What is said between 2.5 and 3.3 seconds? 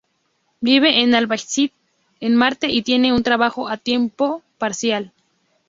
y tiene un